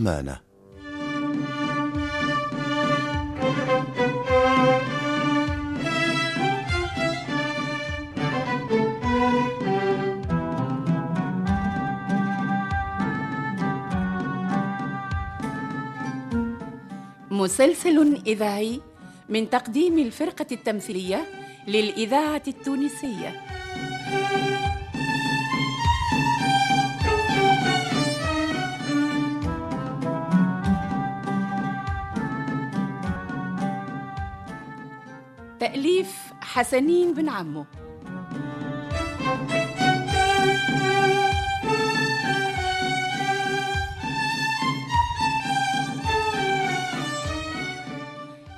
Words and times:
رحمانه 0.00 0.40
مسلسل 17.30 18.22
إذاعي 18.26 18.80
من 19.28 19.50
تقديم 19.50 19.98
الفرقة 19.98 20.46
التمثيلية 20.52 21.26
للإذاعة 21.68 22.42
التونسية. 22.48 23.49
تأليف 35.60 36.32
حسنين 36.40 37.14
بن 37.14 37.28
عمو. 37.28 37.64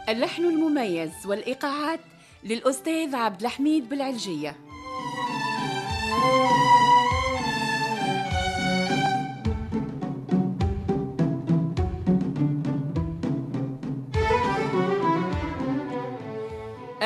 اللحن 0.08 0.45
المميز 0.45 1.27
والإيقاعات 1.27 2.00
للأستاذ 2.45 3.14
عبد 3.14 3.41
الحميد 3.41 3.89
بالعلجية. 3.89 4.56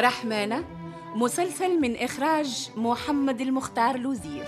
رحمانة 0.06 0.64
مسلسل 1.14 1.80
من 1.80 1.96
إخراج 1.96 2.70
محمد 2.76 3.40
المختار 3.40 3.96
لوزير. 3.96 4.44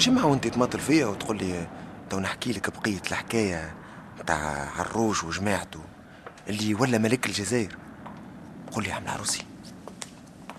جمعة 0.00 0.26
وانت 0.26 0.46
تماطل 0.46 0.80
فيا 0.80 1.06
وتقول 1.06 1.38
لي 1.38 1.68
تو 2.10 2.20
نحكي 2.20 2.52
لك 2.52 2.78
بقية 2.78 3.00
الحكاية 3.10 3.74
نتاع 4.20 4.70
عروش 4.76 5.24
وجماعته 5.24 5.80
اللي 6.48 6.74
ولا 6.74 6.98
ملك 6.98 7.26
الجزائر. 7.26 7.76
قول 8.72 8.84
لي 8.84 8.92
عم 8.92 9.02
العروسي 9.02 9.44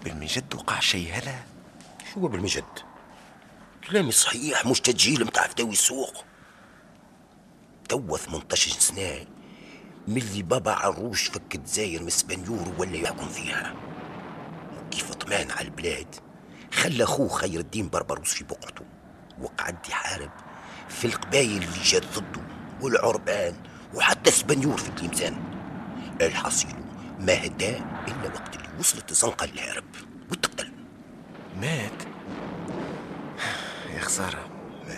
بالمجد 0.04 0.56
وقع 0.56 0.80
شيء 0.80 1.14
هلا 1.14 1.36
هو 2.18 2.28
بالمجد؟ 2.28 2.64
كلامي 3.90 4.12
صحيح 4.12 4.66
مش 4.66 4.82
تسجيل 4.82 5.26
متاع 5.26 5.48
فتاوي 5.48 5.72
السوق. 5.72 6.26
توا 7.90 8.18
18 8.18 8.72
سنة 8.72 9.26
ملي 10.08 10.44
بابا 10.44 10.72
عروش 10.72 11.28
فك 11.28 11.56
الجزائر 11.56 12.02
من 12.02 12.08
اسبانيور 12.08 12.74
ولا 12.78 12.98
يحكم 12.98 13.28
فيها. 13.30 13.74
كيف 14.92 15.14
طمان 15.14 15.52
على 15.52 15.66
البلاد 15.68 16.16
خلى 16.74 17.04
أخوه 17.04 17.30
خير 17.30 17.60
الدين 17.60 17.90
بربروس 17.90 18.34
في 18.34 18.44
بقعته. 18.44 18.86
وقعد 19.42 19.78
يحارب 19.90 20.32
في 20.90 21.06
القبايل 21.06 21.64
اللي 21.64 21.84
جات 21.84 22.04
ضده 22.20 22.42
والعربان 22.82 23.56
وحتى 23.94 24.30
اسبانيور 24.30 24.78
في 24.78 24.92
تلمسان 24.92 25.38
الحصيل 26.22 26.76
ما 27.20 27.46
هدا 27.46 27.78
إلا 28.08 28.26
وقت 28.34 28.56
اللي 28.56 28.70
وصلت 28.80 29.14
زنقه 29.14 29.44
الهرب 29.46 29.84
وتقتل 30.32 30.72
مات؟ 31.62 32.04
يا 33.96 34.00
خسارة. 34.00 34.50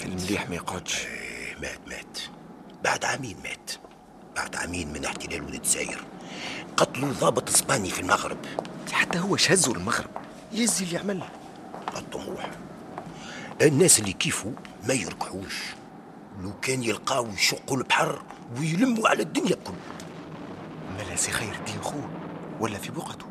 المليح 0.03 0.49
ما 0.49 0.55
يقعدش. 0.55 1.05
إيه، 1.05 1.55
مات 1.55 1.79
مات. 1.87 2.19
بعد 2.83 3.05
عامين 3.05 3.37
مات. 3.43 3.71
بعد 4.35 4.55
عامين 4.55 4.93
من 4.93 5.05
احتلال 5.05 5.41
ولد 5.43 5.53
الجزائر 5.55 6.03
قتلوا 6.77 7.13
ضابط 7.13 7.49
إسباني 7.49 7.89
في 7.89 7.99
المغرب. 7.99 8.37
حتى 8.91 9.19
هو 9.19 9.37
شهزو 9.37 9.75
للمغرب. 9.75 10.09
يزي 10.51 10.85
اللي 10.85 10.97
عمل. 10.97 11.23
الطموح. 11.97 12.49
الناس 13.61 13.99
اللي 13.99 14.13
كيفوا 14.13 14.51
ما 14.87 14.93
يركحوش 14.93 15.63
لو 16.41 16.53
كان 16.61 16.83
يلقاو 16.83 17.27
يشقوا 17.27 17.77
البحر 17.77 18.21
ويلموا 18.57 19.09
على 19.09 19.23
الدنيا 19.23 19.55
كل. 19.55 19.73
ملا 20.97 21.15
سي 21.15 21.31
خير 21.31 21.53
الدين 21.53 21.81
خوه 21.81 22.09
ولا 22.59 22.77
في 22.77 22.91
بقعته 22.91 23.25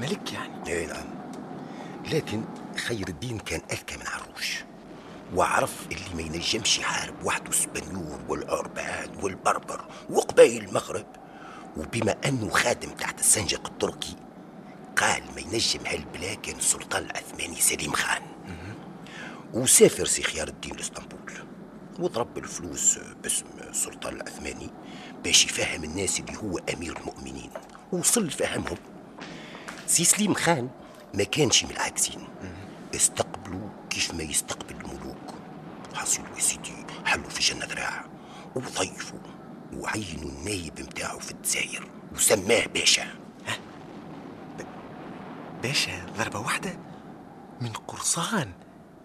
ملك 0.00 0.32
يعني. 0.32 0.66
إي 0.66 0.86
نعم. 0.86 1.04
لكن 2.12 2.44
خير 2.86 3.08
الدين 3.08 3.38
كان 3.38 3.60
اذكى 3.70 3.96
من 3.96 4.06
عروش. 4.06 4.64
وعرف 5.34 5.86
اللي 5.92 6.14
ما 6.14 6.22
ينجمش 6.22 6.78
يحارب 6.78 7.14
وحده 7.24 7.50
السبنيور 7.50 8.18
والعربان 8.28 9.08
والبربر 9.22 9.84
وقبائل 10.10 10.64
المغرب. 10.64 11.06
وبما 11.76 12.16
أنه 12.26 12.50
خادم 12.50 12.90
تحت 12.90 13.20
السنجق 13.20 13.66
التركي 13.66 14.16
قال 14.96 15.22
ما 15.34 15.40
ينجم 15.40 15.86
هالبلا 15.86 16.34
كان 16.34 16.56
السلطان 16.56 17.04
العثماني 17.04 17.60
سليم 17.60 17.92
خان. 17.92 18.31
وسافر 19.52 20.04
سي 20.04 20.22
خير 20.22 20.48
الدين 20.48 20.76
لاسطنبول 20.76 21.32
وضرب 21.98 22.38
الفلوس 22.38 22.98
باسم 23.22 23.46
السلطان 23.68 24.14
العثماني 24.14 24.70
باش 25.24 25.44
يفهم 25.44 25.84
الناس 25.84 26.20
اللي 26.20 26.36
هو 26.36 26.58
أمير 26.58 26.96
المؤمنين 27.00 27.50
وصل 27.92 28.30
فهمهم 28.30 28.76
سي 29.86 30.04
سليم 30.04 30.34
خان 30.34 30.68
ما 31.14 31.24
كانش 31.24 31.64
من 31.64 31.70
العاكسين 31.70 32.28
استقبلوا 32.94 33.68
كيف 33.90 34.14
ما 34.14 34.22
يستقبل 34.22 34.74
الملوك. 34.76 35.34
حصلوا 35.94 36.34
يا 36.36 36.40
سيدي 36.40 36.72
حلوا 37.04 37.28
في 37.28 37.40
جنة 37.54 37.66
ذراع 37.66 38.04
وضيفوا 38.56 39.18
وعينوا 39.76 40.30
النايب 40.30 40.80
متاعه 40.80 41.18
في 41.18 41.30
الجزائر 41.30 41.90
وسماه 42.14 42.66
باشا. 42.66 43.06
باشا 45.62 46.06
ضربة 46.18 46.38
واحدة؟ 46.38 46.78
من 47.60 47.72
قرصان؟ 47.72 48.52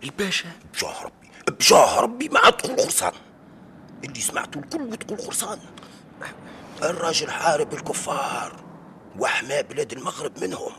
الباشا. 0.04 0.50
بجاه 0.74 1.04
ربي 1.04 1.30
بجاه 1.48 2.00
ربي 2.00 2.30
ما 2.30 2.40
عاد 2.40 2.58
تقول 2.58 2.80
خرسان. 2.80 3.12
اللي 4.04 4.22
سمعته 4.22 4.60
الكل 4.60 4.82
وتقول 4.82 5.20
خرسان. 5.20 5.60
الراجل 6.84 7.32
حارب 7.32 7.74
الكفار 7.74 8.64
وحمى 9.20 9.64
بلاد 9.64 9.94
المغرب 9.94 10.44
منهم 10.44 10.72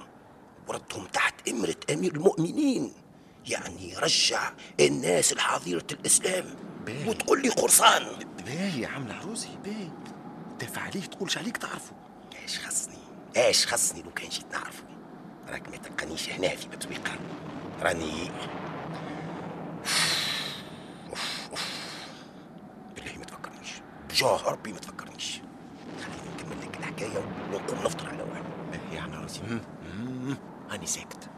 وردهم 0.68 1.06
تحت 1.06 1.48
إمرة 1.48 1.76
أمير 1.90 2.14
المؤمنين. 2.14 2.92
يعني 3.46 3.94
رجع 3.98 4.52
الناس 4.80 5.32
لحظيرة 5.32 5.86
الإسلام 5.92 6.44
باهي. 6.86 7.08
وتقول 7.08 7.42
لي 7.42 7.48
قرصان 7.48 8.06
باهي 8.46 8.80
يا 8.80 8.88
عم 8.88 9.06
العروسي 9.06 9.58
باهي 9.64 9.90
دافع 10.60 10.82
عليه 10.82 11.00
تقولش 11.00 11.38
عليك 11.38 11.56
تعرفه. 11.56 11.92
إيش 12.42 12.58
خصني؟ 12.58 12.98
إيش 13.36 13.66
خصني 13.66 14.02
لو 14.02 14.10
كان 14.10 14.28
جيت 14.28 14.52
نعرفه؟ 14.52 14.84
راك 15.48 15.68
ما 15.68 15.76
تلقانيش 15.76 16.30
هنا 16.30 16.48
في 16.48 16.68
بتويقة 16.68 17.12
راني 17.82 18.30
بالله 22.96 23.18
ما 23.18 23.24
بجاه 24.18 24.48
ربي 24.48 24.72
ما 24.72 24.78
تفكرنيش. 24.78 25.40
خليني 26.00 26.36
نكمل 26.36 26.68
لك 26.68 26.78
الحكاية 26.78 27.18
ونقوم 27.52 27.84
نفطر 27.84 28.08
على 28.08 28.22
واحد 28.22 28.42
يا 28.92 29.04
العروسي 29.04 29.40
مم. 29.42 29.60
مم. 29.98 30.36
هاني 30.70 30.86
ساكت. 30.86 31.28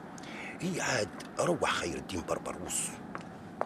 هي 0.61 0.81
عاد؟ 0.81 1.09
روح 1.41 1.71
خير 1.73 1.95
الدين 1.97 2.23
بربروس. 2.29 2.89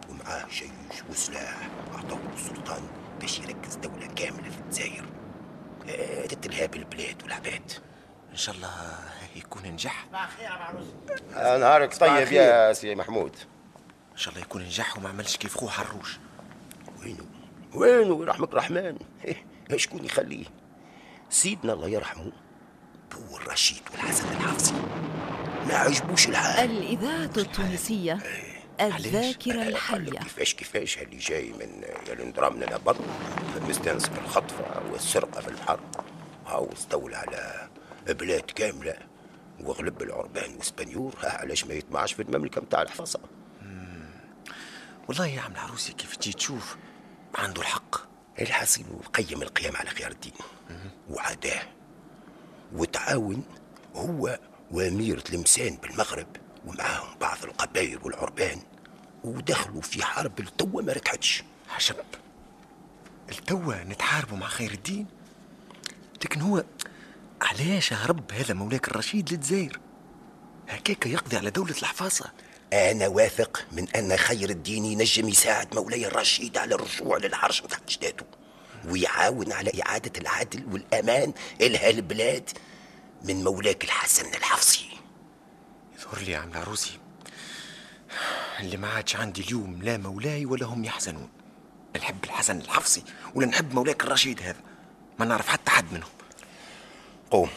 ومعاه 0.09 0.45
جيش 0.47 1.03
وسلاح. 1.09 1.69
أعطوه 1.95 2.19
السلطان 2.35 2.81
باش 3.21 3.39
يركز 3.39 3.75
دولة 3.75 4.07
كاملة 4.07 4.49
في 4.49 4.59
الجزائر. 4.59 5.05
آه، 5.89 6.25
تتلهى 6.25 6.67
بالبلاد 6.67 7.23
والعباد. 7.23 7.71
إن 8.31 8.37
شاء 8.37 8.55
الله 8.55 8.99
يكون 9.35 9.63
نجح. 9.65 10.05
آه، 11.35 11.57
نهارك 11.57 11.97
طيب 11.97 12.31
يا 12.31 12.73
سي 12.73 12.95
محمود. 12.95 13.35
إن 14.11 14.17
شاء 14.17 14.33
الله 14.33 14.45
يكون 14.45 14.61
نجح 14.61 14.97
وما 14.97 15.09
عملش 15.09 15.37
كيف 15.37 15.57
خوه 15.57 15.69
عروش 15.69 16.19
وينو 16.99 17.25
وينو 17.75 18.23
يرحمك 18.23 18.49
الرحمن. 18.49 18.97
إيه، 19.25 19.45
شكون 19.75 20.05
يخليه 20.05 20.45
سيدنا 21.29 21.73
الله 21.73 21.87
يرحمه. 21.87 22.31
بو 23.11 23.37
الرشيد 23.37 23.81
والحسن 23.91 24.31
الحفصي. 24.31 24.73
ما 25.67 25.73
عجبوش 25.75 26.27
الحال. 26.29 26.71
الإذاعة 26.71 27.31
التونسية 27.37 28.19
الذاكرة 28.81 29.53
قالوا 29.53 29.67
الحية. 29.67 30.11
كيفاش 30.11 30.53
كيفاش 30.53 30.97
اللي 30.97 31.17
جاي 31.17 31.49
من 31.49 31.83
يلندرام 32.09 32.55
لنا 32.63 32.77
بر 32.77 32.97
مستانس 33.69 34.07
بالخطفة 34.07 34.91
والسرقة 34.91 35.41
في 35.41 35.47
البحر 35.47 35.79
هاو 36.47 36.69
استولى 36.73 37.15
على 37.15 37.69
بلاد 38.07 38.41
كاملة 38.41 38.95
وغلب 39.63 40.01
العربان 40.01 40.55
واسبانيور 40.55 41.13
ها 41.23 41.37
علاش 41.37 41.65
ما 41.65 41.73
يطمعش 41.73 42.13
في 42.13 42.21
المملكة 42.21 42.61
متاع 42.61 42.81
الحفصة 42.81 43.19
والله 45.07 45.27
يا 45.27 45.41
عم 45.41 45.51
العروسي 45.51 45.93
كيف 45.93 46.15
تجي 46.15 46.33
تشوف؟ 46.33 46.77
عنده 47.35 47.61
الحق. 47.61 47.95
الحسين 48.41 48.85
قيم 49.13 49.41
القيام 49.41 49.75
على 49.75 49.89
خيار 49.89 50.11
الدين. 50.11 50.33
وعداه. 51.09 51.63
وتعاون 52.73 53.43
هو 53.95 54.39
وأمير 54.71 55.19
تلمسان 55.19 55.75
بالمغرب 55.75 56.27
ومعاهم 56.65 57.17
بعض 57.21 57.43
القبائل 57.43 57.99
والعربان. 58.03 58.61
ودخلوا 59.23 59.81
في 59.81 60.05
حرب 60.05 60.39
التوا 60.39 60.81
ما 60.81 60.93
ركحتش 60.93 61.43
عجب 61.75 61.95
التوا 63.29 63.83
نتحاربوا 63.83 64.37
مع 64.37 64.47
خير 64.47 64.71
الدين؟ 64.71 65.07
لكن 66.25 66.41
هو 66.41 66.63
علاش 67.41 67.93
هرب 67.93 68.31
هذا 68.31 68.53
مولاك 68.53 68.87
الرشيد 68.87 69.33
للجزائر؟ 69.33 69.79
هكاك 70.69 71.05
يقضي 71.05 71.37
على 71.37 71.49
دولة 71.49 71.71
الحفاصة 71.71 72.31
أنا 72.75 73.07
واثق 73.07 73.65
من 73.71 73.89
أن 73.89 74.17
خير 74.17 74.49
الدين 74.49 74.85
ينجم 74.85 75.29
يساعد 75.29 75.75
مولاي 75.75 76.07
الرشيد 76.07 76.57
على 76.57 76.75
الرجوع 76.75 77.17
للعرش 77.17 77.63
متاع 77.63 77.79
اجداده 77.87 78.25
ويعاون 78.89 79.51
على 79.51 79.71
إعادة 79.85 80.11
العدل 80.21 80.63
والأمان 80.71 81.33
لها 81.61 81.89
البلاد 81.89 82.49
من 83.23 83.43
مولاك 83.43 83.83
الحسن 83.83 84.33
الحفصي. 84.33 84.89
يظهر 85.99 86.19
لي 86.19 86.31
يا 86.31 86.37
عم 86.37 86.51
العروسي 86.51 86.99
اللي 88.59 88.77
ما 88.77 88.87
عادش 88.87 89.15
عندي 89.15 89.41
اليوم 89.41 89.79
لا 89.83 89.97
مولاي 89.97 90.45
ولا 90.45 90.65
هم 90.65 90.85
يحزنون. 90.85 91.29
لا 91.95 92.01
نحب 92.01 92.23
الحسن 92.23 92.57
الحفصي 92.61 93.03
ولا 93.35 93.47
نحب 93.47 93.73
مولاك 93.73 94.03
الرشيد 94.03 94.41
هذا. 94.41 94.61
ما 95.19 95.25
نعرف 95.25 95.47
حتى 95.47 95.71
حد 95.71 95.93
منهم. 95.93 96.09
قوم. 97.31 97.49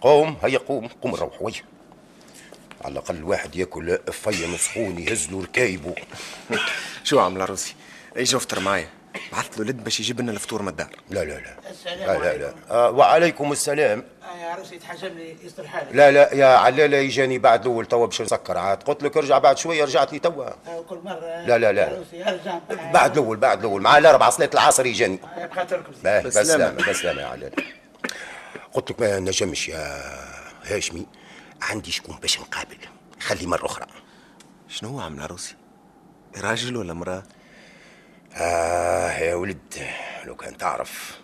قوم. 0.00 0.36
هيا 0.42 0.58
قوم. 0.58 0.88
قوم 0.88 1.10
نروح 1.10 1.42
وجه. 1.42 1.64
على 2.84 2.92
الأقل 2.92 3.16
الواحد 3.16 3.56
ياكل 3.56 3.98
فيا 4.12 4.46
مسخون 4.46 4.98
يهز 4.98 5.28
له 5.30 5.42
ركايبه. 5.42 5.94
شو 7.04 7.20
عم 7.20 7.36
العروسي 7.36 7.74
إيش 8.16 8.34
أفطر 8.34 8.60
معايا؟ 8.60 8.88
بعثت 9.32 9.58
له 9.58 9.64
لد 9.64 9.84
باش 9.84 10.00
يجيب 10.00 10.20
لنا 10.20 10.32
الفطور 10.32 10.62
من 10.62 10.68
الدار. 10.68 10.90
لا 11.10 11.24
لا 11.24 11.32
لا. 11.32 11.70
السلام 11.70 12.22
لا 12.22 12.36
لا. 12.36 12.54
آه 12.70 12.90
وعليكم 12.90 13.52
السلام. 13.52 14.04
آه 14.22 14.42
يا 14.42 14.46
عروسي 14.50 14.74
يتحجبني 14.74 15.36
يصدر 15.44 15.66
حالي 15.68 15.92
لا 15.92 16.10
لا 16.10 16.34
يا 16.34 16.46
علالة 16.46 16.96
يجاني 16.96 17.38
بعد 17.38 17.60
الأول 17.60 17.86
توا 17.86 18.06
باش 18.06 18.22
نسكر. 18.22 18.58
عاد 18.58 18.82
قلت 18.82 19.02
لك 19.02 19.16
ارجع 19.16 19.38
بعد 19.38 19.58
شوية 19.58 19.84
رجعت 19.84 20.12
لي 20.12 20.18
توا. 20.18 20.44
آه 20.46 20.82
كل 20.88 20.98
مرة. 21.04 21.46
لا، 21.46 21.58
لا، 21.58 21.72
لا. 21.72 22.02
ارجع. 22.14 22.58
بعد 22.92 23.12
الأول 23.12 23.36
بعد 23.36 23.58
الأول. 23.58 23.82
مع 23.82 23.98
الأربع 23.98 24.30
صلاه 24.30 24.50
العصر 24.54 24.86
يجاني. 24.86 25.18
آه، 25.36 25.46
بسلامة. 25.46 26.20
بسلامة 26.20 26.90
بسلامة 26.90 27.20
يا 27.22 27.26
علالة 27.26 27.64
قلت 28.72 28.90
لك 28.90 29.00
ما 29.00 29.18
نجمش 29.18 29.68
يا 29.68 30.02
هاشمي. 30.64 31.06
عندي 31.62 31.90
شكون 31.92 32.16
باش 32.16 32.40
نقابل. 32.40 32.78
خلي 33.20 33.46
مرة 33.46 33.66
أخرى. 33.66 33.86
شنو 34.68 34.88
هو 34.88 35.00
عم 35.00 35.14
العروسي 35.14 35.56
راجل 36.36 36.76
ولا 36.76 36.94
مرأة؟ 36.94 37.22
آه 38.34 39.10
يا 39.12 39.34
ولد 39.34 39.86
لو 40.24 40.36
كان 40.36 40.56
تعرف. 40.56 41.20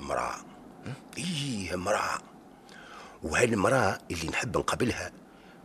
امرأة 0.00 0.34
إيه 1.18 1.74
امرأة 1.74 2.18
وهالمرأة 3.22 3.98
اللي 4.10 4.28
نحب 4.28 4.56
نقابلها 4.56 5.12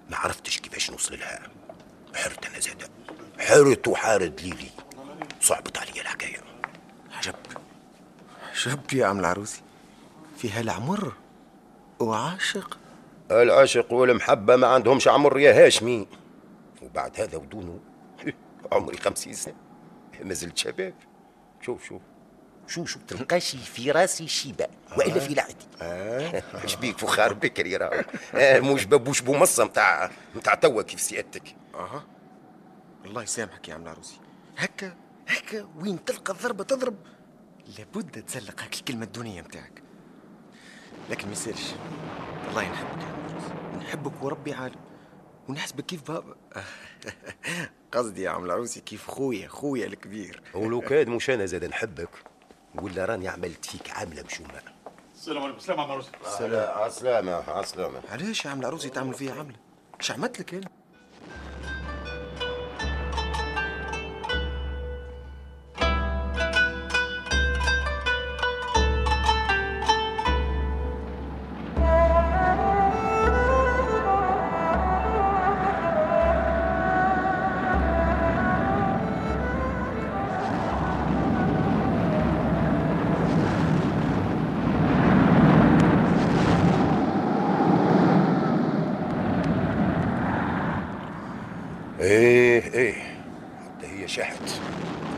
ما 0.10 0.18
عرفتش 0.18 0.60
كيفاش 0.60 0.92
نوصل 0.92 1.20
لها؟ 1.20 1.40
حرت 2.16 2.46
أنا 2.46 2.60
زادة 2.60 2.90
حرت 3.40 3.88
وحارد 3.88 4.42
ليلي. 4.42 4.70
صعبت 5.42 5.78
علي 5.78 6.02
الحكاية. 6.02 6.42
عجب 7.14 7.36
عجب 8.66 8.94
يا 8.94 9.06
عم 9.06 9.20
العروسي 9.20 9.62
في 10.38 10.52
هالعمر 10.52 11.14
وعاشق 12.00 12.78
العاشق 13.42 13.94
والمحبة 13.94 14.56
ما 14.56 14.68
عندهمش 14.68 15.08
عمر 15.08 15.40
يا 15.40 15.66
هاشمي. 15.66 16.08
وبعد 16.82 17.22
هذا 17.22 17.38
ودونه 17.38 17.80
عمري 18.72 18.98
خمسين 18.98 19.34
سنة 19.34 19.56
ما 20.24 20.34
زلت 20.34 20.58
شباب. 20.58 20.94
شوف 21.62 21.84
شوف. 21.86 22.02
شو 22.68 22.86
شو 22.86 23.00
تلقاشي 23.08 23.58
في 23.58 23.92
راسي 23.92 24.28
شيبة 24.28 24.68
وإلا 24.98 25.20
في 25.20 25.34
لعدي. 25.34 25.56
إيش 26.64 26.76
بيك 26.76 26.98
فخار 26.98 27.34
بكري 27.34 27.78
راه 27.78 28.06
آه 28.36 28.60
مش 28.60 28.86
بابوش 28.86 29.22
بومصة 29.22 29.64
متاع 29.66 30.12
متاع 30.36 30.54
توا 30.56 30.82
كيف 30.82 31.02
سيادتك. 31.02 31.56
أها. 31.76 32.04
الله 33.06 33.24
يسامحك 33.24 33.70
يا 33.70 33.74
عم 33.74 33.82
العروسي 33.82 34.20
هكا 34.58 34.94
هكا 35.28 35.68
وين 35.80 36.06
تلقى 36.06 36.34
الضربة 36.34 36.64
تضرب 36.64 36.96
لابد 37.78 38.24
تسلق 38.24 38.62
هاك 38.62 38.74
الكلمة 38.74 39.04
الدونية 39.04 39.42
متاعك. 39.42 39.84
لكن 41.10 41.26
ما 41.28 41.32
يصيرش. 41.34 41.74
الله 42.50 42.64
ينحبك. 42.64 43.02
يا 43.02 43.06
عم 43.06 43.14
العروسي 43.14 43.23
نحبك 43.84 44.24
وربي 44.24 44.54
عالم. 44.54 44.76
ونحسبك 45.50 45.86
كيف 45.86 46.12
بابا 46.12 46.36
قصدي 47.94 48.22
يا 48.22 48.30
عم 48.30 48.46
العروسي 48.46 48.82
كيف 48.82 49.08
خويا 49.08 49.48
خويا 49.48 49.86
الكبير. 49.88 50.42
ولو 50.56 50.82
كان 50.82 51.10
مش 51.10 51.30
أنا 51.30 51.46
زاد 51.46 51.66
نحبك 51.66 52.10
ولا 52.76 53.06
راني 53.06 53.28
عملت 53.28 53.66
فيك 53.66 53.90
عاملة 53.92 54.24
مشومة 54.24 54.50
السلام 55.16 55.44
عليكم. 55.44 55.58
السلام 55.58 55.80
عليكم 55.80 56.08
سلام 56.38 56.78
عسلامة 56.82 57.32
عسلامة 57.50 58.02
علاش 58.12 58.46
يا 58.46 58.50
عم 58.50 58.60
العروسي 58.60 58.90
تعمل 58.90 59.14
فيها 59.14 59.34
عملة 59.40 59.56
إيش 60.00 60.12
عملت 60.12 60.40
لك 60.40 60.54
أنا. 60.54 60.68
إيه 92.00 92.74
إيه. 92.74 92.94
حتى 93.66 93.88
هي 93.88 94.08
شاحت. 94.08 94.42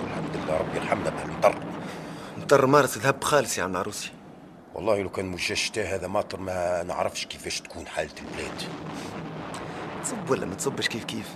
الحمد 0.08 0.36
لله 0.36 0.58
ربي 0.58 0.78
يرحمنا 0.78 1.10
بهالمطر 1.10 1.56
مضطر 2.38 2.66
مارس 2.66 2.98
الهب 2.98 3.24
خالص 3.24 3.58
يا 3.58 3.64
عم 3.64 3.72
العروسي 3.72 4.12
والله 4.74 5.02
لو 5.02 5.10
كان 5.10 5.26
مش 5.26 5.52
الشتاء 5.52 5.96
هذا 5.96 6.08
ماطر 6.08 6.40
ما 6.40 6.84
نعرفش 6.84 7.26
كيفاش 7.26 7.62
تكون 7.62 7.88
حالة 7.88 8.10
البلاد. 8.20 8.62
تصب 10.04 10.30
ولا 10.30 10.46
ما 10.46 10.56
تصبش 10.56 10.88
كيف 10.88 11.04
كيف؟ 11.04 11.36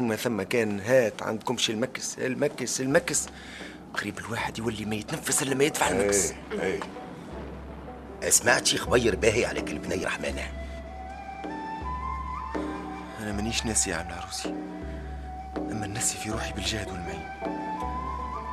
ما 0.00 0.16
ثم 0.16 0.42
كان 0.42 0.80
هات 0.80 1.22
عندكمش 1.22 1.70
المكس 1.70 2.18
المكس 2.18 2.80
المكس. 2.80 3.26
قريب 3.94 4.18
الواحد 4.18 4.58
يولي 4.58 4.84
ما 4.84 4.94
يتنفس 4.94 5.42
إلا 5.42 5.54
ما 5.54 5.64
يدفع 5.64 5.88
المكس. 5.88 6.32
إيه 6.52 6.80
إيه. 8.22 8.30
سمعتي 8.30 8.76
خبير 8.76 9.16
باهي 9.16 9.44
على 9.44 9.60
كلبني 9.60 10.04
رحمانة؟ 10.04 10.40
أنا 10.40 10.57
مانيش 13.48 13.66
ناسي 13.66 13.90
يا 13.90 13.96
عم 13.96 14.06
العروسي 14.06 14.54
أما 15.56 15.86
ناسي 15.86 16.18
في 16.18 16.30
روحي 16.30 16.52
بالجهد 16.52 16.88
والمعين 16.88 17.26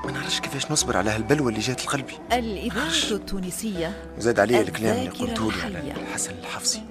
ما 0.05 0.11
نعرفش 0.11 0.39
كيفاش 0.39 0.71
نصبر 0.71 0.97
على 0.97 1.09
هالبلوى 1.11 1.49
اللي 1.49 1.61
جات 1.61 1.85
لقلبي. 1.85 2.13
الإذاعة 2.33 3.11
التونسية 3.11 4.03
وزاد 4.17 4.39
عليه 4.39 4.61
الكلام 4.61 4.97
اللي 4.97 5.07
الذاكرة 5.07 5.25
قلتولي 5.25 5.63
على. 5.63 5.91
الحسن 5.91 6.31
الحفصي. 6.31 6.83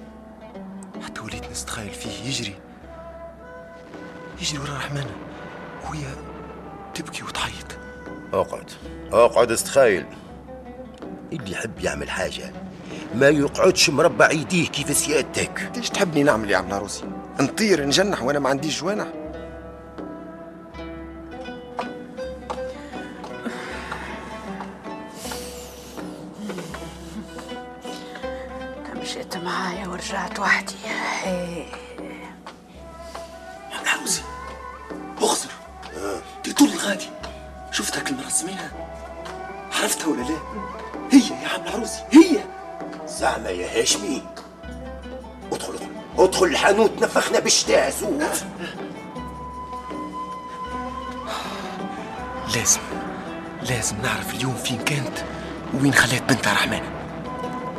حتى 1.05 1.21
وليت 1.21 1.51
نستخيل 1.51 1.89
فيه 1.89 2.29
يجري. 2.29 2.55
يجري 4.41 4.59
ورا 4.59 4.77
رحمانة. 4.77 5.15
وهي 5.83 6.05
تبكي 6.93 7.23
وتعيط 7.23 7.77
أقعد. 8.33 8.71
أقعد 9.11 9.51
استخايل. 9.51 10.05
اللي 11.33 11.51
يحب 11.51 11.79
يعمل 11.79 12.09
حاجة. 12.09 12.53
ما 13.15 13.29
يقعدش 13.29 13.89
مربع 13.89 14.31
يديه 14.31 14.67
كيف 14.67 14.97
سيادتك. 14.97 15.59
انت 15.59 15.77
إيش 15.77 15.89
تحبني 15.89 16.23
نعمل 16.23 16.51
يا 16.51 16.57
عم 16.57 16.67
العروسي 16.67 17.03
نطير 17.39 17.85
نجنح 17.85 18.23
وأنا 18.23 18.39
ما 18.39 18.49
عنديش 18.49 18.81
جوانح. 18.81 19.07
مشيت 29.01 29.37
معايا 29.37 29.87
ورجعت 29.87 30.39
وحدي. 30.39 30.73
يا 30.85 31.65
عروسي 33.85 34.21
اخزر 35.21 35.49
دي 36.43 36.53
طول 36.53 36.69
الغادي 36.69 37.09
شفتها 37.71 38.09
المرة 38.09 38.27
السمينة 38.27 38.71
عرفتها 39.81 40.07
ولا 40.07 40.21
لا؟ 40.21 40.37
هي 41.11 41.43
يا 41.43 41.47
عم 41.47 41.61
العروسي 41.61 42.03
هي. 42.11 42.43
زعما 43.07 43.49
يا 43.49 43.81
هاشمي. 43.81 44.21
ادخل 46.17 46.45
الحانوت 46.45 46.91
نفخنا 47.01 47.39
بالشتاء 47.39 47.89
زوز 47.89 48.43
لازم 52.55 52.79
لازم 53.69 53.95
نعرف 54.01 54.33
اليوم 54.33 54.53
فين 54.53 54.77
كانت 54.77 55.17
وين 55.81 55.93
خلات 55.93 56.23
بنتها 56.23 56.53
رحمانة. 56.53 56.89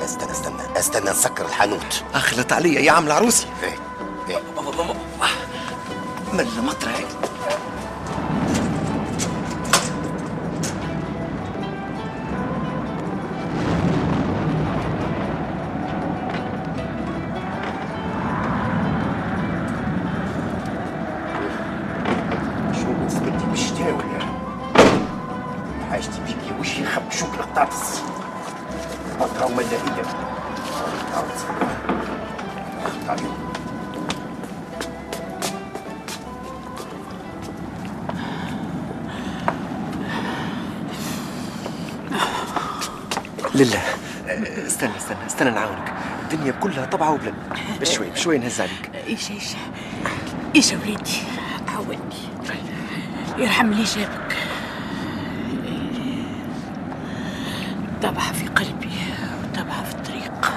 استنى 0.05 0.31
استنى 0.31 0.79
استنى 0.79 1.11
نسكر 1.11 1.47
الحانوت. 1.47 2.03
أخلط 2.15 2.53
عليا 2.53 2.81
يا 2.81 2.93
عم 2.93 3.07
العروسي. 3.07 3.47
إيه 3.63 3.75
إيه. 4.29 4.43
ملا 6.33 6.61
مطرة 6.61 6.91
هيك 6.91 7.07
لله. 43.57 43.83
استنى 44.67 44.97
استنى 44.97 45.27
استنى 45.27 45.51
نعاونك 45.51 45.93
الدنيا 46.23 46.53
كلها 46.53 46.87
طبعة 46.87 47.11
وبلد 47.13 47.35
بشوي 47.81 48.11
بشوي 48.11 48.39
نهز 48.39 48.61
عليك. 48.61 48.91
إيش 49.07 49.31
إيش؟ 49.31 49.45
إيش 50.57 50.73
وليدي 50.73 51.19
عودني 51.69 51.99
يرحم 53.39 53.71
لي 53.71 53.83
جابك 53.83 54.37
طبعا 58.03 58.33
في 58.33 58.47
قلبي 58.47 58.91
وطبعا 59.43 59.83
في 59.83 59.95
الطريق. 59.95 60.53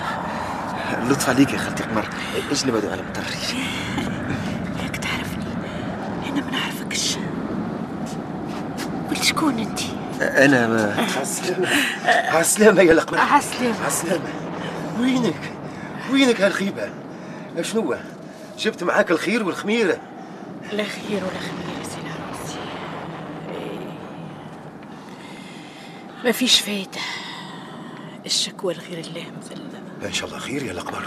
اللطف 1.03 1.29
عليك 1.29 1.53
يا 1.53 1.58
خالتي 1.58 1.84
قمر. 1.84 2.06
إيش 2.51 2.65
نبعدوا 2.65 2.91
على 2.91 3.01
مطر؟ 3.01 3.24
ياك 4.84 4.98
تعرفني. 4.98 5.53
أنا 6.29 6.41
ما 6.41 6.51
نعرفكش. 6.51 7.18
قلت 9.10 9.24
شكون 9.24 9.60
انت؟ 9.60 9.79
أنا 10.22 10.68
ما 10.68 11.08
عالسلامة 11.18 11.68
عالسلامة 12.08 12.82
يا 12.82 12.94
لقمة 12.94 13.20
عسلامة 13.20 13.84
عالسلامة 13.84 14.30
وينك؟ 15.00 15.52
وينك 16.12 16.42
هالخيبة 16.42 16.90
شنو؟ 17.62 17.96
جبت 18.60 18.84
معاك 18.84 19.12
الخير 19.12 19.44
والخميرة. 19.44 19.98
لا 20.72 20.84
خير 20.84 21.24
ولا 21.24 21.40
خمير 21.40 21.78
يا 21.80 21.84
سي 21.84 21.98
العروسي. 22.02 22.60
ما 26.24 26.32
فيش 26.32 26.60
فايدة. 26.62 27.02
الشكوى 28.26 28.74
لغير 28.74 29.00
الله 29.00 29.26
مثل 29.42 29.62
إن 30.06 30.14
شاء 30.14 30.30
الله 30.30 30.40
خير 30.40 30.64
يا 30.64 30.72
القمر 30.72 31.04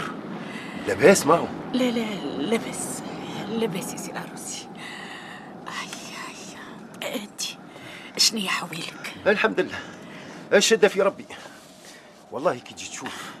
لاباس 0.87 1.25
معه. 1.25 1.47
لا 1.73 1.91
لا 1.91 2.05
لبس 2.37 3.01
لبس 3.49 3.93
يا 3.93 3.97
سي 3.97 4.11
العروسي 4.11 4.67
اي 5.67 7.07
اي 7.07 7.23
انت 7.23 7.41
شنو 8.33 8.49
حويلك. 8.49 9.13
الحمد 9.27 9.59
لله. 9.59 9.79
الشدة 10.53 10.87
في 10.87 11.01
ربي؟ 11.01 11.25
والله 12.31 12.57
كي 12.57 12.73
تجي 12.73 12.89
تشوف 12.89 13.31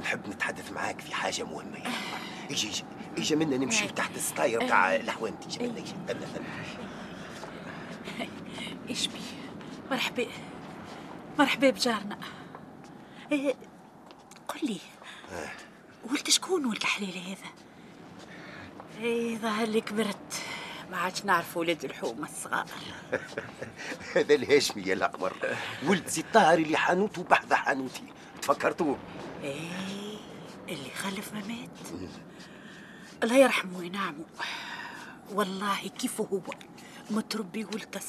نحب 0.00 0.28
نتحدث 0.28 0.72
معاك 0.72 1.00
في 1.00 1.14
حاجة 1.14 1.44
مهمة. 1.44 1.76
يا 1.78 1.84
قمر 1.84 2.18
أجي 2.50 2.68
أجي 2.68 2.84
أجي 3.18 3.36
منا 3.36 3.56
نمشي 3.56 3.88
تحت 3.88 4.16
الستاير 4.16 4.68
تاع 4.68 4.96
الحوانت 4.96 5.44
أجي 5.44 5.68
منا 5.68 5.78
أجي 5.78 5.94
إيش 8.88 9.06
بي؟ 9.06 9.20
مرحبا. 9.90 10.26
مرحبا 11.38 11.70
بجارنا. 11.70 12.18
إيه، 13.32 13.54
قل 14.48 14.60
لي 14.62 14.78
ولد 16.10 16.28
شكون 16.30 16.66
ولد 16.66 16.76
الحليل 16.76 17.18
هذا؟ 17.18 17.50
إيه 19.00 19.38
ظهر 19.38 19.66
لي 19.66 19.80
كبرت. 19.80 20.43
ما 20.90 20.96
عادش 20.96 21.24
نعرف 21.24 21.56
ولد 21.56 21.84
الحومة 21.84 22.28
الصغار. 22.28 22.66
هذا 24.16 24.34
الهاشمي 24.34 24.82
يا 24.82 24.94
الأقمر 24.94 25.32
ولد 25.86 26.08
سي 26.08 26.20
الطاهر 26.20 26.58
اللي 26.58 26.76
حانوت 26.76 27.18
وبحذا 27.18 27.56
حانوتي. 27.56 28.02
تفكرتوه 28.42 28.98
إيه 29.42 29.70
اللي 30.68 30.90
خلف 30.90 31.32
ما 31.32 31.40
مات. 31.40 32.08
الله 33.22 33.36
يرحمه 33.36 33.78
وينعمه. 33.78 34.24
والله 35.32 35.88
كيف 35.98 36.20
هو؟ 36.20 36.40
متربي 37.10 37.64
ولد 37.64 38.02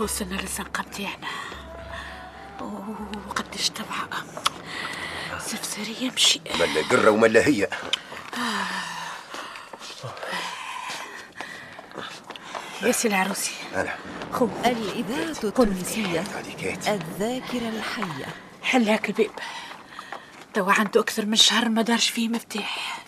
ها 0.00 0.04
وصلنا 0.04 0.34
للزنقة 0.34 0.82
متاعنا 0.82 1.28
وقديش 3.28 3.70
تبع. 3.70 3.96
سفسري 5.38 5.96
يمشي. 6.00 6.40
ملا 6.60 6.82
قرة 6.90 7.10
وملا 7.10 7.46
هي. 7.46 7.68
يا 12.82 12.92
سي 12.92 13.08
العروسي. 13.08 13.52
أنا. 13.74 13.94
خو. 14.32 14.48
الإذاعة 14.66 15.44
التونسية. 15.44 16.24
الذاكرة 16.88 17.68
الحية. 17.68 18.26
حل 18.62 18.88
هاك 18.88 19.08
الباب 19.08 19.30
توا 20.54 20.72
عنده 20.72 21.00
أكثر 21.00 21.26
من 21.26 21.36
شهر 21.36 21.68
ما 21.68 21.82
دارش 21.82 22.10
فيه 22.10 22.28
مفتاح. 22.28 22.99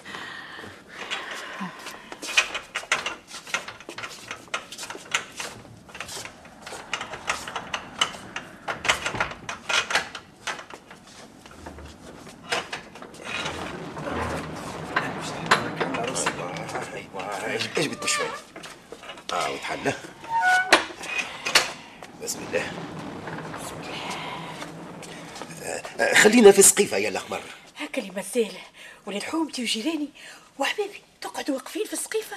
إيش 17.47 17.87
بدك 17.87 18.07
شوي؟ 18.07 18.27
آه 19.33 19.51
وتحلى. 19.51 19.93
بسم 22.23 22.39
الله. 22.49 22.73
آه، 25.63 25.83
آه، 26.01 26.15
خلينا 26.15 26.53
في 26.53 26.63
سقيفة 26.63 26.97
يا 26.97 27.09
الأقمر 27.09 27.41
هاك 27.79 27.99
اللي 27.99 28.11
مازال 28.11 28.53
ولاد 29.07 29.23
حومتي 29.23 29.63
وجيراني 29.63 30.09
وحبيبي 30.59 31.03
تقعدوا 31.21 31.55
واقفين 31.55 31.85
في 31.87 31.93
السقيفة. 31.93 32.37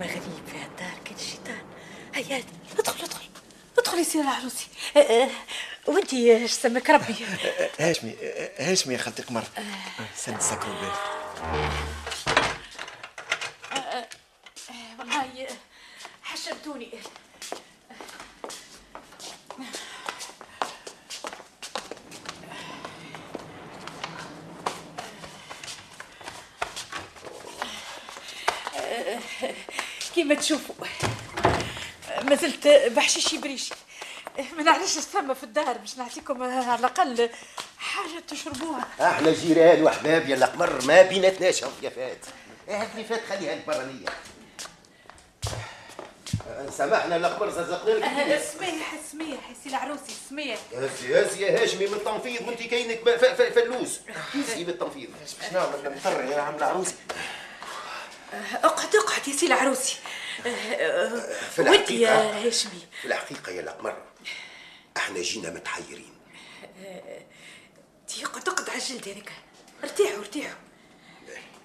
ما 0.00 0.06
غريب 0.06 0.22
في 0.22 0.58
هالدار 0.58 0.98
كان 1.04 1.14
الشيطان 1.14 1.62
هيا 2.14 2.44
ادخل 2.78 3.04
ادخل. 3.04 3.24
ادخل 3.78 3.98
يا 3.98 4.02
سي 4.02 4.20
العروسي 4.20 4.66
آه، 4.96 5.00
آه، 5.00 5.28
وانتي 5.86 6.36
إيش 6.36 6.52
سمك 6.52 6.90
ربي؟ 6.90 7.14
هاشمي 7.80 8.14
هاشمي 8.58 8.94
يا 8.94 8.98
خالتي 8.98 9.22
قمر 9.22 9.44
سند 10.16 10.40
سكروا 10.40 10.74
الباب 10.74 10.92
والله 14.98 15.46
حشمتوني 16.52 16.88
كيما 30.14 30.34
تشوفوا 30.34 30.74
ما 32.22 32.34
زلت 32.34 32.68
بحشيشي 32.68 33.38
بريشي. 33.38 33.74
ما 34.56 34.62
نعرفش 34.62 34.98
السما 34.98 35.34
في 35.34 35.42
الدار 35.44 35.78
باش 35.78 35.96
نعطيكم 35.98 36.42
على 36.42 36.78
الأقل 36.78 37.30
حاجة 37.78 38.22
تشربوها. 38.28 38.86
إحنا 39.00 39.32
جيران 39.32 39.82
وأحباب 39.82 40.28
يا 40.28 40.34
الأقمر 40.34 40.84
ما 40.84 41.02
بيناتناش 41.02 41.64
هالضيافات 41.64 42.18
هات 42.68 43.06
فات 43.08 43.20
خليها 43.28 43.54
البرانية. 43.54 44.06
آه، 44.08 44.21
سامحنا 46.78 47.16
الأقمر 47.16 47.50
ززقنا 47.50 47.90
لك 47.90 48.04
الدنيا. 48.04 48.40
سميح 48.42 48.94
سميح 49.12 49.40
سي 49.64 49.68
العروسي 49.68 50.14
سميح. 50.30 50.58
هزي 50.74 51.22
هزي 51.22 51.42
يا 51.42 51.62
هاشمي 51.62 51.86
من 51.86 51.94
التنفيض 51.94 52.48
وانت 52.48 52.62
كاينك 52.62 53.02
ب- 53.04 53.16
ف- 53.16 53.24
ف- 53.24 53.54
فلوس. 53.58 54.00
هزي 54.34 54.64
بالتنفيض 54.64 55.08
باش 55.20 55.52
نعمل 55.52 55.96
مطر 55.96 56.24
يا 56.24 56.40
عم 56.40 56.54
العروسي. 56.56 56.94
اقعد 58.64 58.96
اقعد 58.96 59.28
يا 59.28 59.32
سي 59.36 59.46
العروسي. 59.46 59.96
في 61.56 61.62
ودي 61.62 62.00
يا 62.00 62.46
هاشمي. 62.46 62.80
في 63.02 63.08
الحقيقة 63.08 63.52
يا 63.52 63.60
القمر 63.60 63.96
إحنا 64.96 65.22
جينا 65.22 65.50
متحيرين. 65.50 66.14
دي 68.08 68.24
اقعد 68.24 68.48
اقعد 68.48 68.70
على 68.70 68.78
الجلد 68.78 69.08
هذيك 69.08 69.32
ارتاحوا 69.84 70.18
ارتاحوا. 70.18 70.58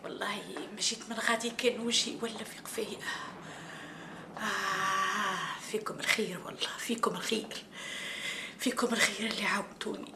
والله 0.04 0.42
مشيت 0.78 1.00
من 1.10 1.16
غادي 1.30 1.50
كان 1.50 1.80
وجهي 1.80 2.16
ولا 2.22 2.38
في 2.44 2.60
قفايا 2.66 2.98
آه 4.38 5.72
فيكم 5.72 6.00
الخير 6.00 6.39
والله 6.46 6.67
فيكم 6.79 7.15
الخير. 7.15 7.63
فيكم 8.60 8.94
الخير 8.94 9.29
اللي 9.32 9.46
عاونتوني 9.46 10.13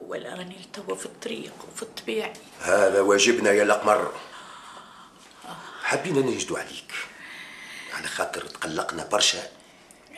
ولا 0.00 0.34
راني 0.34 0.66
توا 0.72 0.94
في 0.94 1.06
الطريق 1.06 1.52
وفي 1.68 1.82
الطبيعي 1.82 2.32
هذا 2.60 3.00
واجبنا 3.00 3.50
يا 3.50 3.62
القمر 3.62 4.12
حبينا 5.82 6.20
نجدوا 6.20 6.58
عليك. 6.58 6.92
على 7.94 8.08
خاطر 8.08 8.46
تقلقنا 8.46 9.04
برشا 9.06 9.42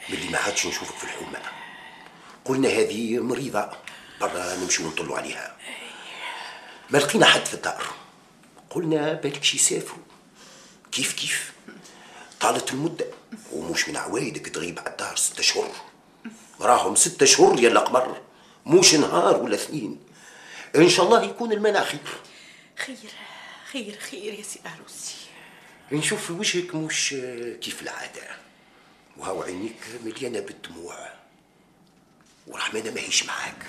باللي 0.09 0.29
ما 0.31 0.39
عادش 0.39 0.67
نشوفك 0.67 0.97
في 0.97 1.05
الحومة. 1.05 1.39
قلنا 2.45 2.69
هذه 2.69 3.19
مريضة 3.19 3.71
برا 4.21 4.55
نمشيو 4.57 4.89
نطلوا 4.89 5.17
عليها. 5.19 5.57
ما 6.91 6.99
لقينا 6.99 7.27
حد 7.27 7.47
في 7.47 7.55
الدار. 7.55 7.85
قلنا 8.71 9.13
بالكش 9.13 9.55
يسافروا 9.55 10.05
كيف 10.93 11.13
كيف؟ 11.13 11.53
طالت 12.41 12.73
المدة 12.73 13.07
ومش 13.53 13.89
من 13.89 13.97
عوايدك 13.97 14.49
تغيب 14.49 14.79
على 14.79 14.91
الدار 14.91 15.17
ستة 15.17 15.43
شهور. 15.43 15.71
راهم 16.61 16.95
ستة 16.95 17.27
شهور 17.27 17.61
يا 17.61 17.69
القمر 17.69 18.21
مش 18.67 18.95
نهار 18.95 19.43
ولا 19.43 19.55
اثنين. 19.55 20.01
إن 20.77 20.89
شاء 20.89 21.07
الله 21.07 21.23
يكون 21.23 21.53
المنع 21.53 21.85
خير. 21.85 22.01
خير 22.77 22.97
خير 23.73 23.99
خير 23.99 24.35
يا 24.35 24.43
سي 24.43 24.61
عروسي 24.65 25.15
نشوف 25.93 26.27
في 26.27 26.33
وجهك 26.33 26.75
مش 26.75 27.09
كيف 27.61 27.83
العادة. 27.83 28.23
وهاو 29.17 29.43
عينيك 29.43 29.77
مليانة 30.05 30.41
بالدموع. 30.41 31.13
ورحمانة 32.47 32.91
ماهيش 32.91 33.25
معاك. 33.25 33.67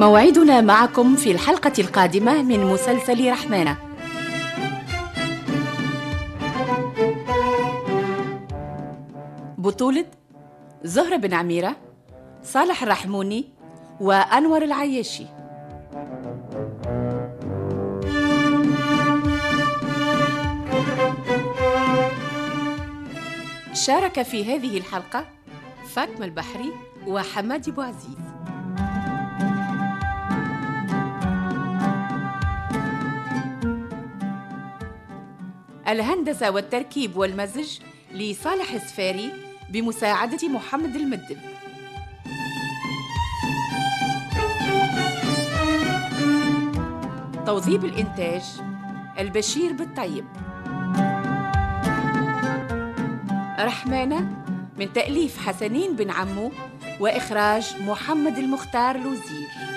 موعدنا 0.00 0.60
معكم 0.60 1.16
في 1.16 1.30
الحلقة 1.30 1.72
القادمة 1.78 2.42
من 2.42 2.64
مسلسل 2.64 3.30
رحمانة. 3.30 3.76
بطولة 9.58 10.04
زهرة 10.84 11.16
بن 11.16 11.34
عميرة 11.34 11.76
صالح 12.42 12.82
الرحموني 12.82 13.44
وأنور 14.00 14.62
العياشي. 14.62 15.26
شارك 23.74 24.22
في 24.22 24.54
هذه 24.54 24.78
الحلقة 24.78 25.26
فاطمة 25.94 26.24
البحري 26.24 26.72
وحماد 27.06 27.70
بوعزيز 27.70 28.29
الهندسة 35.90 36.50
والتركيب 36.50 37.16
والمزج 37.16 37.78
لصالح 38.14 38.72
السفاري 38.72 39.32
بمساعدة 39.70 40.48
محمد 40.48 40.96
المدب 40.96 41.38
توظيف 47.46 47.84
الإنتاج 47.84 48.42
البشير 49.18 49.72
بالطيب. 49.72 50.24
رحمانة 53.58 54.44
من 54.78 54.92
تأليف 54.92 55.46
حسنين 55.46 55.96
بن 55.96 56.10
عمو 56.10 56.52
وإخراج 57.00 57.82
محمد 57.86 58.38
المختار 58.38 58.96
لوزير. 58.96 59.69